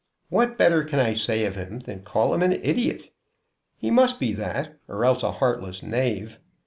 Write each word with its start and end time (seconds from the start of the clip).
What 0.29 0.57
better 0.57 0.83
can 0.83 0.97
I 0.97 1.13
say 1.13 1.45
of 1.45 1.55
him 1.55 1.77
than 1.81 2.01
call 2.01 2.33
him 2.33 2.41
an 2.41 2.53
idiot? 2.53 3.11
He 3.77 3.91
must 3.91 4.19
be 4.19 4.33
that 4.33 4.79
or 4.87 5.05
else 5.05 5.21
a 5.21 5.33
heartless 5.33 5.83
knave. 5.83 6.39